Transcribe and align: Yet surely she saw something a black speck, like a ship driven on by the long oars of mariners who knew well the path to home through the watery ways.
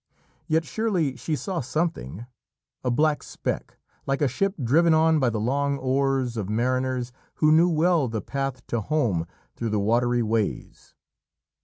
Yet 0.47 0.65
surely 0.65 1.15
she 1.15 1.35
saw 1.35 1.59
something 1.61 2.25
a 2.83 2.89
black 2.89 3.21
speck, 3.21 3.77
like 4.07 4.19
a 4.19 4.27
ship 4.27 4.55
driven 4.63 4.95
on 4.95 5.19
by 5.19 5.29
the 5.29 5.39
long 5.39 5.77
oars 5.77 6.37
of 6.37 6.49
mariners 6.49 7.11
who 7.35 7.51
knew 7.51 7.69
well 7.69 8.07
the 8.07 8.19
path 8.19 8.65
to 8.73 8.81
home 8.81 9.27
through 9.55 9.69
the 9.69 9.79
watery 9.79 10.23
ways. 10.23 10.95